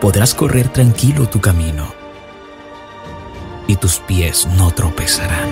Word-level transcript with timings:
Podrás 0.00 0.34
correr 0.34 0.72
tranquilo 0.72 1.28
tu 1.28 1.42
camino 1.42 1.92
y 3.66 3.76
tus 3.76 3.98
pies 3.98 4.48
no 4.56 4.70
tropezarán. 4.70 5.50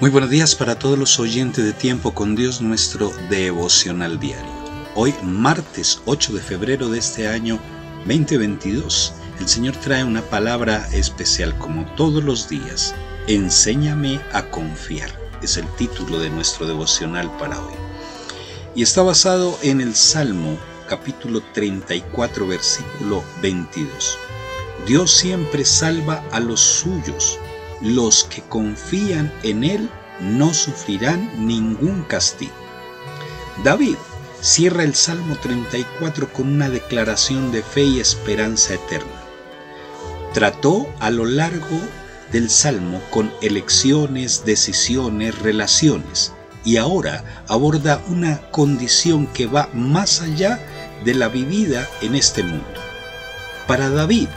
Muy 0.00 0.08
buenos 0.08 0.30
días 0.30 0.54
para 0.54 0.78
todos 0.78 0.98
los 0.98 1.20
oyentes 1.20 1.62
de 1.62 1.74
Tiempo 1.74 2.14
con 2.14 2.34
Dios, 2.34 2.62
nuestro 2.62 3.12
devocional 3.28 4.18
diario. 4.18 4.50
Hoy, 4.94 5.14
martes 5.22 6.00
8 6.06 6.32
de 6.32 6.40
febrero 6.40 6.88
de 6.88 6.98
este 6.98 7.28
año 7.28 7.60
2022, 8.06 9.19
el 9.40 9.48
Señor 9.48 9.74
trae 9.76 10.04
una 10.04 10.22
palabra 10.22 10.86
especial 10.92 11.56
como 11.56 11.86
todos 11.94 12.22
los 12.22 12.48
días. 12.48 12.94
Enséñame 13.26 14.20
a 14.32 14.42
confiar. 14.50 15.10
Es 15.42 15.56
el 15.56 15.66
título 15.76 16.18
de 16.18 16.28
nuestro 16.28 16.66
devocional 16.66 17.30
para 17.38 17.58
hoy. 17.58 17.74
Y 18.74 18.82
está 18.82 19.02
basado 19.02 19.58
en 19.62 19.80
el 19.80 19.94
Salmo 19.94 20.58
capítulo 20.88 21.42
34 21.54 22.46
versículo 22.46 23.24
22. 23.40 24.18
Dios 24.86 25.10
siempre 25.10 25.64
salva 25.64 26.22
a 26.30 26.40
los 26.40 26.60
suyos 26.60 27.38
los 27.80 28.24
que 28.24 28.42
confían 28.42 29.32
en 29.42 29.64
Él 29.64 29.90
no 30.20 30.52
sufrirán 30.52 31.46
ningún 31.46 32.02
castigo. 32.02 32.52
David 33.64 33.96
cierra 34.42 34.84
el 34.84 34.94
Salmo 34.94 35.36
34 35.36 36.30
con 36.30 36.48
una 36.48 36.68
declaración 36.68 37.50
de 37.52 37.62
fe 37.62 37.84
y 37.84 38.00
esperanza 38.00 38.74
eterna. 38.74 39.19
Trató 40.32 40.88
a 41.00 41.10
lo 41.10 41.24
largo 41.24 41.80
del 42.30 42.50
Salmo 42.50 43.00
con 43.10 43.32
elecciones, 43.42 44.44
decisiones, 44.44 45.38
relaciones, 45.40 46.32
y 46.64 46.76
ahora 46.76 47.24
aborda 47.48 48.00
una 48.08 48.40
condición 48.50 49.26
que 49.26 49.46
va 49.46 49.68
más 49.72 50.20
allá 50.20 50.60
de 51.04 51.14
la 51.14 51.28
vivida 51.28 51.88
en 52.02 52.14
este 52.14 52.42
mundo. 52.42 52.80
Para 53.66 53.90
David, 53.90 54.28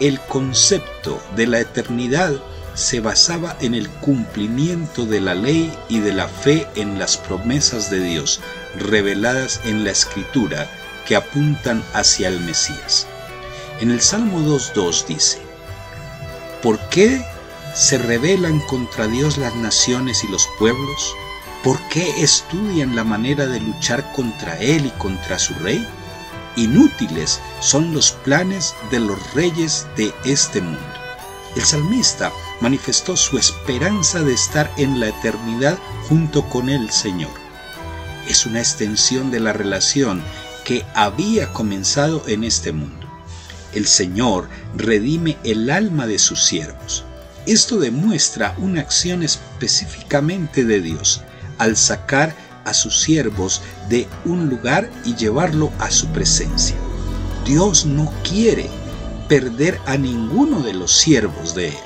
el 0.00 0.20
concepto 0.20 1.20
de 1.36 1.46
la 1.46 1.60
eternidad 1.60 2.32
se 2.74 3.00
basaba 3.00 3.56
en 3.60 3.74
el 3.74 3.88
cumplimiento 3.88 5.04
de 5.04 5.20
la 5.20 5.34
ley 5.34 5.72
y 5.88 5.98
de 5.98 6.12
la 6.12 6.28
fe 6.28 6.66
en 6.76 6.98
las 6.98 7.16
promesas 7.16 7.90
de 7.90 8.00
Dios 8.00 8.40
reveladas 8.76 9.60
en 9.64 9.84
la 9.84 9.90
escritura 9.90 10.70
que 11.06 11.16
apuntan 11.16 11.82
hacia 11.92 12.28
el 12.28 12.38
Mesías. 12.40 13.06
En 13.80 13.92
el 13.92 14.00
Salmo 14.00 14.40
2.2 14.40 15.06
dice, 15.06 15.38
¿por 16.64 16.80
qué 16.88 17.24
se 17.76 17.96
rebelan 17.96 18.58
contra 18.62 19.06
Dios 19.06 19.38
las 19.38 19.54
naciones 19.54 20.24
y 20.24 20.28
los 20.28 20.48
pueblos? 20.58 21.14
¿Por 21.62 21.78
qué 21.88 22.20
estudian 22.20 22.96
la 22.96 23.04
manera 23.04 23.46
de 23.46 23.60
luchar 23.60 24.12
contra 24.14 24.58
Él 24.58 24.86
y 24.86 24.90
contra 24.98 25.38
su 25.38 25.54
rey? 25.54 25.86
Inútiles 26.56 27.40
son 27.60 27.94
los 27.94 28.10
planes 28.10 28.74
de 28.90 28.98
los 28.98 29.34
reyes 29.34 29.86
de 29.96 30.12
este 30.24 30.60
mundo. 30.60 30.80
El 31.54 31.62
salmista 31.62 32.32
manifestó 32.60 33.16
su 33.16 33.38
esperanza 33.38 34.22
de 34.22 34.34
estar 34.34 34.68
en 34.76 34.98
la 34.98 35.08
eternidad 35.08 35.78
junto 36.08 36.48
con 36.48 36.68
el 36.68 36.90
Señor. 36.90 37.30
Es 38.26 38.44
una 38.44 38.58
extensión 38.58 39.30
de 39.30 39.38
la 39.38 39.52
relación 39.52 40.20
que 40.64 40.84
había 40.96 41.52
comenzado 41.52 42.24
en 42.26 42.42
este 42.42 42.72
mundo. 42.72 42.97
El 43.72 43.86
Señor 43.86 44.48
redime 44.76 45.36
el 45.44 45.70
alma 45.70 46.06
de 46.06 46.18
sus 46.18 46.42
siervos. 46.42 47.04
Esto 47.46 47.78
demuestra 47.78 48.54
una 48.58 48.80
acción 48.80 49.22
específicamente 49.22 50.64
de 50.64 50.80
Dios 50.80 51.22
al 51.58 51.76
sacar 51.76 52.34
a 52.64 52.74
sus 52.74 53.00
siervos 53.00 53.62
de 53.88 54.06
un 54.24 54.48
lugar 54.48 54.90
y 55.04 55.14
llevarlo 55.14 55.72
a 55.78 55.90
su 55.90 56.06
presencia. 56.08 56.76
Dios 57.44 57.86
no 57.86 58.12
quiere 58.22 58.68
perder 59.28 59.80
a 59.86 59.96
ninguno 59.96 60.60
de 60.60 60.74
los 60.74 60.92
siervos 60.92 61.54
de 61.54 61.68
Él, 61.68 61.78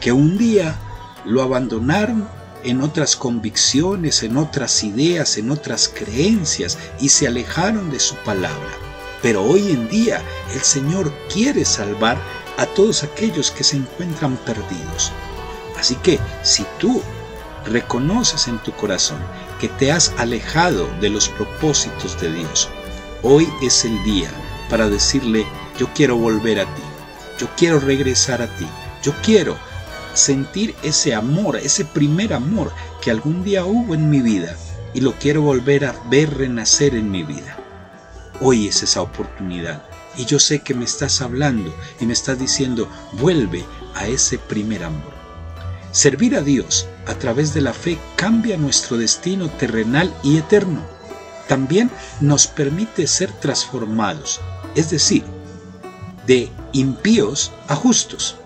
que 0.00 0.12
un 0.12 0.38
día 0.38 0.76
lo 1.24 1.42
abandonaron 1.42 2.28
en 2.64 2.82
otras 2.82 3.16
convicciones, 3.16 4.22
en 4.22 4.36
otras 4.36 4.82
ideas, 4.84 5.36
en 5.38 5.50
otras 5.50 5.88
creencias 5.88 6.78
y 7.00 7.08
se 7.08 7.26
alejaron 7.26 7.90
de 7.90 8.00
su 8.00 8.14
palabra. 8.16 8.89
Pero 9.22 9.42
hoy 9.42 9.70
en 9.70 9.88
día 9.88 10.22
el 10.54 10.60
Señor 10.60 11.12
quiere 11.32 11.64
salvar 11.64 12.18
a 12.56 12.66
todos 12.66 13.02
aquellos 13.02 13.50
que 13.50 13.64
se 13.64 13.76
encuentran 13.76 14.36
perdidos. 14.38 15.12
Así 15.78 15.94
que 15.96 16.18
si 16.42 16.64
tú 16.78 17.02
reconoces 17.66 18.48
en 18.48 18.58
tu 18.58 18.72
corazón 18.72 19.18
que 19.58 19.68
te 19.68 19.92
has 19.92 20.12
alejado 20.18 20.88
de 21.00 21.10
los 21.10 21.28
propósitos 21.28 22.20
de 22.20 22.32
Dios, 22.32 22.68
hoy 23.22 23.48
es 23.62 23.84
el 23.84 24.02
día 24.04 24.30
para 24.68 24.88
decirle, 24.88 25.46
yo 25.78 25.88
quiero 25.94 26.16
volver 26.16 26.60
a 26.60 26.74
ti, 26.74 26.82
yo 27.38 27.48
quiero 27.56 27.80
regresar 27.80 28.42
a 28.42 28.46
ti, 28.56 28.66
yo 29.02 29.12
quiero 29.22 29.56
sentir 30.14 30.74
ese 30.82 31.14
amor, 31.14 31.56
ese 31.56 31.84
primer 31.84 32.34
amor 32.34 32.72
que 33.00 33.10
algún 33.10 33.42
día 33.44 33.64
hubo 33.64 33.94
en 33.94 34.10
mi 34.10 34.20
vida 34.20 34.56
y 34.92 35.00
lo 35.00 35.12
quiero 35.14 35.42
volver 35.42 35.84
a 35.84 35.94
ver 36.10 36.36
renacer 36.36 36.94
en 36.94 37.10
mi 37.10 37.22
vida. 37.22 37.59
Hoy 38.40 38.68
es 38.68 38.82
esa 38.82 39.02
oportunidad 39.02 39.82
y 40.16 40.24
yo 40.24 40.38
sé 40.38 40.60
que 40.60 40.74
me 40.74 40.84
estás 40.84 41.20
hablando 41.20 41.74
y 42.00 42.06
me 42.06 42.12
estás 42.14 42.38
diciendo, 42.38 42.88
vuelve 43.12 43.64
a 43.94 44.06
ese 44.06 44.38
primer 44.38 44.82
amor. 44.84 45.12
Servir 45.92 46.36
a 46.36 46.40
Dios 46.40 46.86
a 47.06 47.14
través 47.14 47.52
de 47.52 47.60
la 47.60 47.72
fe 47.72 47.98
cambia 48.16 48.56
nuestro 48.56 48.96
destino 48.96 49.48
terrenal 49.50 50.14
y 50.22 50.38
eterno. 50.38 50.80
También 51.48 51.90
nos 52.20 52.46
permite 52.46 53.06
ser 53.06 53.30
transformados, 53.32 54.40
es 54.74 54.90
decir, 54.90 55.24
de 56.26 56.48
impíos 56.72 57.52
a 57.68 57.74
justos. 57.74 58.36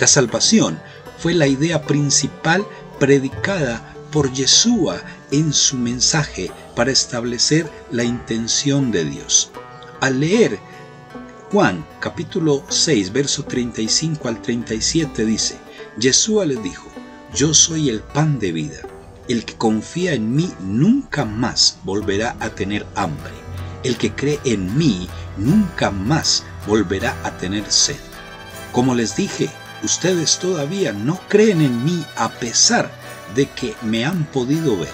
La 0.00 0.06
salvación 0.06 0.80
fue 1.18 1.32
la 1.32 1.46
idea 1.46 1.82
principal 1.82 2.66
predicada 2.98 3.91
por 4.12 4.30
Yeshua 4.32 5.02
en 5.30 5.52
su 5.52 5.76
mensaje 5.76 6.52
para 6.76 6.92
establecer 6.92 7.68
la 7.90 8.04
intención 8.04 8.92
de 8.92 9.04
Dios. 9.04 9.50
Al 10.00 10.20
leer 10.20 10.60
Juan 11.50 11.84
capítulo 12.00 12.64
6, 12.68 13.12
verso 13.12 13.44
35 13.44 14.28
al 14.28 14.40
37 14.40 15.24
dice, 15.24 15.56
Yeshua 15.98 16.46
le 16.46 16.56
dijo, 16.56 16.88
yo 17.34 17.52
soy 17.54 17.88
el 17.88 18.00
pan 18.00 18.38
de 18.38 18.52
vida. 18.52 18.80
El 19.28 19.44
que 19.44 19.54
confía 19.54 20.14
en 20.14 20.34
mí 20.34 20.52
nunca 20.60 21.24
más 21.24 21.78
volverá 21.84 22.36
a 22.40 22.50
tener 22.50 22.86
hambre. 22.94 23.32
El 23.84 23.96
que 23.96 24.12
cree 24.12 24.38
en 24.44 24.76
mí 24.76 25.08
nunca 25.36 25.90
más 25.90 26.44
volverá 26.66 27.16
a 27.22 27.36
tener 27.38 27.70
sed. 27.70 27.96
Como 28.72 28.94
les 28.94 29.16
dije, 29.16 29.50
ustedes 29.82 30.38
todavía 30.38 30.92
no 30.92 31.20
creen 31.28 31.60
en 31.60 31.84
mí 31.84 32.04
a 32.16 32.28
pesar 32.30 33.01
de 33.34 33.48
que 33.48 33.74
me 33.82 34.04
han 34.04 34.24
podido 34.24 34.78
ver. 34.78 34.92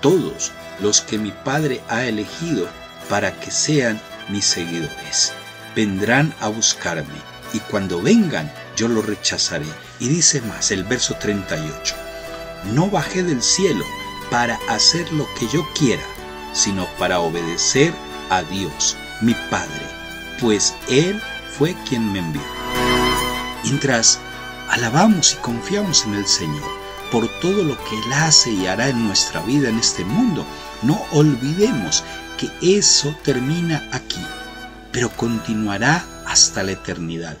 Todos 0.00 0.52
los 0.80 1.00
que 1.00 1.18
mi 1.18 1.32
Padre 1.32 1.82
ha 1.88 2.04
elegido 2.04 2.68
para 3.08 3.38
que 3.38 3.50
sean 3.50 4.00
mis 4.28 4.44
seguidores 4.44 5.32
vendrán 5.74 6.34
a 6.40 6.48
buscarme 6.48 7.20
y 7.52 7.58
cuando 7.60 8.00
vengan 8.00 8.50
yo 8.76 8.88
lo 8.88 9.02
rechazaré. 9.02 9.66
Y 9.98 10.08
dice 10.08 10.40
más 10.42 10.70
el 10.70 10.84
verso 10.84 11.14
38, 11.20 11.94
no 12.72 12.88
bajé 12.88 13.22
del 13.22 13.42
cielo 13.42 13.84
para 14.30 14.58
hacer 14.68 15.10
lo 15.12 15.26
que 15.34 15.46
yo 15.48 15.66
quiera, 15.74 16.02
sino 16.52 16.86
para 16.98 17.20
obedecer 17.20 17.92
a 18.30 18.42
Dios, 18.42 18.96
mi 19.20 19.34
Padre, 19.50 19.86
pues 20.40 20.74
Él 20.88 21.20
fue 21.58 21.74
quien 21.88 22.12
me 22.12 22.20
envió. 22.20 22.42
Mientras 23.64 24.18
alabamos 24.68 25.34
y 25.34 25.36
confiamos 25.36 26.04
en 26.06 26.14
el 26.14 26.26
Señor 26.26 26.80
por 27.10 27.28
todo 27.40 27.64
lo 27.64 27.76
que 27.84 27.98
Él 27.98 28.12
hace 28.12 28.50
y 28.50 28.66
hará 28.66 28.88
en 28.88 29.06
nuestra 29.06 29.40
vida 29.42 29.68
en 29.68 29.78
este 29.78 30.04
mundo, 30.04 30.44
no 30.82 31.00
olvidemos 31.12 32.04
que 32.38 32.78
eso 32.78 33.14
termina 33.22 33.88
aquí, 33.92 34.24
pero 34.92 35.10
continuará 35.10 36.04
hasta 36.26 36.62
la 36.62 36.72
eternidad. 36.72 37.36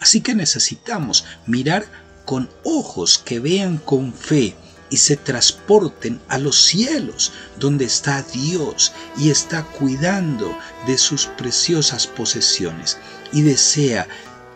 Así 0.00 0.20
que 0.20 0.34
necesitamos 0.34 1.24
mirar 1.46 1.86
con 2.24 2.48
ojos 2.64 3.18
que 3.18 3.40
vean 3.40 3.78
con 3.78 4.12
fe 4.12 4.56
y 4.90 4.96
se 4.96 5.16
transporten 5.16 6.20
a 6.28 6.38
los 6.38 6.64
cielos, 6.64 7.32
donde 7.58 7.84
está 7.84 8.22
Dios 8.22 8.92
y 9.18 9.30
está 9.30 9.64
cuidando 9.64 10.56
de 10.86 10.96
sus 10.96 11.26
preciosas 11.26 12.06
posesiones 12.06 12.96
y 13.32 13.42
desea 13.42 14.06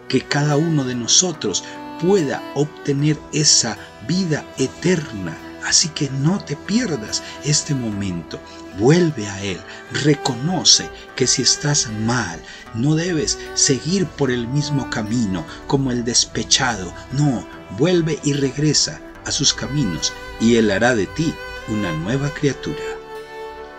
que 0.08 0.22
cada 0.22 0.56
uno 0.56 0.84
de 0.84 0.94
nosotros 0.94 1.64
pueda 2.02 2.42
obtener 2.54 3.18
esa 3.32 3.78
vida 4.06 4.44
eterna. 4.58 5.36
Así 5.64 5.88
que 5.90 6.10
no 6.10 6.42
te 6.44 6.56
pierdas 6.56 7.22
este 7.44 7.74
momento. 7.74 8.40
Vuelve 8.78 9.28
a 9.28 9.42
Él. 9.42 9.60
Reconoce 10.02 10.90
que 11.14 11.26
si 11.28 11.42
estás 11.42 11.88
mal, 12.00 12.42
no 12.74 12.96
debes 12.96 13.38
seguir 13.54 14.06
por 14.06 14.32
el 14.32 14.48
mismo 14.48 14.90
camino 14.90 15.46
como 15.68 15.92
el 15.92 16.04
despechado. 16.04 16.92
No, 17.12 17.46
vuelve 17.78 18.18
y 18.24 18.32
regresa 18.32 19.00
a 19.24 19.30
sus 19.30 19.54
caminos 19.54 20.12
y 20.40 20.56
Él 20.56 20.70
hará 20.70 20.96
de 20.96 21.06
ti 21.06 21.32
una 21.68 21.92
nueva 21.92 22.28
criatura. 22.30 22.82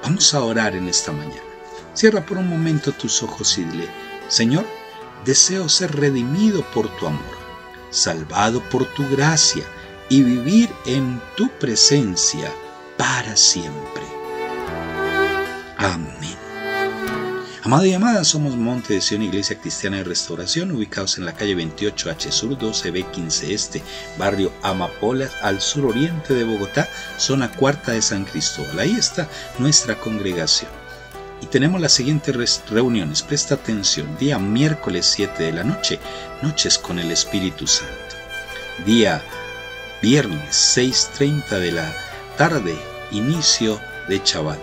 Vamos 0.03 0.33
a 0.33 0.41
orar 0.41 0.75
en 0.75 0.87
esta 0.87 1.11
mañana. 1.11 1.41
Cierra 1.93 2.25
por 2.25 2.37
un 2.37 2.49
momento 2.49 2.91
tus 2.91 3.21
ojos 3.21 3.57
y 3.57 3.65
dile, 3.65 3.87
Señor, 4.27 4.65
deseo 5.25 5.69
ser 5.69 5.95
redimido 5.95 6.63
por 6.73 6.89
tu 6.97 7.07
amor, 7.07 7.37
salvado 7.93 8.61
por 8.69 8.85
tu 8.93 9.07
gracia 9.09 9.63
y 10.09 10.23
vivir 10.23 10.69
en 10.85 11.21
tu 11.37 11.49
presencia 11.59 12.51
para 12.97 13.35
siempre. 13.35 14.03
Amén. 15.77 16.37
Amado 17.63 17.85
y 17.85 17.93
amada, 17.93 18.25
somos 18.25 18.57
Monte 18.57 18.95
de 18.95 19.01
Sion, 19.01 19.21
Iglesia 19.21 19.57
Cristiana 19.57 19.95
de 19.97 20.03
Restauración, 20.03 20.71
ubicados 20.71 21.17
en 21.17 21.23
la 21.23 21.33
calle 21.33 21.55
28H 21.55 22.29
Sur 22.29 22.57
12B15 22.57 23.49
Este, 23.51 23.81
barrio 24.17 24.51
Amapolas, 24.63 25.31
al 25.41 25.61
sur 25.61 25.85
oriente 25.85 26.33
de 26.33 26.43
Bogotá, 26.43 26.89
zona 27.17 27.49
cuarta 27.51 27.93
de 27.93 28.01
San 28.01 28.25
Cristóbal. 28.25 28.79
Ahí 28.79 28.91
está 28.91 29.29
nuestra 29.59 29.97
congregación. 29.97 30.82
Y 31.43 31.47
tenemos 31.47 31.81
las 31.81 31.91
siguientes 31.91 32.63
reuniones. 32.69 33.21
Presta 33.21 33.55
atención. 33.55 34.17
Día 34.17 34.39
miércoles 34.39 35.05
7 35.05 35.43
de 35.43 35.51
la 35.51 35.65
noche, 35.65 35.99
noches 36.41 36.77
con 36.77 36.99
el 36.99 37.11
Espíritu 37.11 37.67
Santo. 37.67 38.15
Día 38.85 39.21
viernes 40.01 40.77
6.30 40.77 41.59
de 41.59 41.71
la 41.73 41.93
tarde, 42.37 42.77
inicio 43.11 43.77
de 44.07 44.23
Chabat 44.23 44.59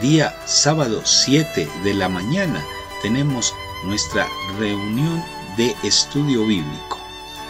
día 0.00 0.32
sábado 0.44 1.02
7 1.04 1.68
de 1.82 1.94
la 1.94 2.08
mañana 2.08 2.64
tenemos 3.02 3.52
nuestra 3.84 4.28
reunión 4.58 5.22
de 5.56 5.74
estudio 5.82 6.46
bíblico, 6.46 6.98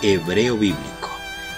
hebreo 0.03 0.57
bíblico. 0.57 1.11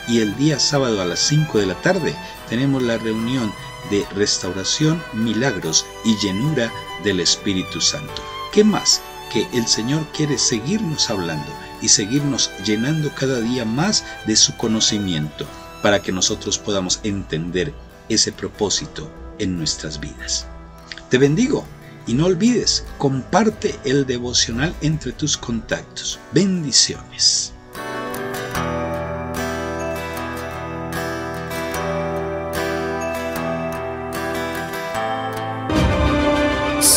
Y 0.09 0.21
el 0.21 0.37
día 0.37 0.59
sábado 0.59 1.01
a 1.01 1.05
las 1.05 1.21
5 1.21 1.59
de 1.59 1.67
la 1.67 1.75
tarde 1.75 2.17
tenemos 2.49 2.83
la 2.83 2.99
reunión 2.99 3.53
de 3.91 4.07
restauración, 4.15 5.03
milagros 5.13 5.87
y 6.05 6.17
llenura 6.19 6.73
del 7.03 7.21
Espíritu 7.21 7.81
Santo. 7.81 8.23
¿Qué 8.53 8.65
más? 8.65 9.01
Que 9.33 9.47
el 9.53 9.67
Señor 9.67 10.07
quiere 10.13 10.39
seguirnos 10.39 11.09
hablando 11.11 11.51
y 11.81 11.89
seguirnos 11.89 12.51
llenando 12.65 13.11
cada 13.15 13.41
día 13.41 13.65
más 13.65 14.05
de 14.27 14.37
su 14.37 14.57
conocimiento 14.57 15.47
para 15.83 16.03
que 16.03 16.13
nosotros 16.13 16.59
podamos 16.59 17.01
entender 17.05 17.73
ese 18.09 18.33
propósito 18.33 19.11
en 19.39 19.57
nuestras 19.57 20.01
vidas. 20.01 20.47
Te 21.09 21.19
bendigo 21.19 21.65
y 22.07 22.15
no 22.15 22.27
olvides, 22.27 22.85
comparte 22.99 23.79
el 23.85 24.07
devocional 24.07 24.75
entre 24.81 25.13
tus 25.13 25.37
contactos. 25.37 26.19
Bendiciones. 26.33 27.53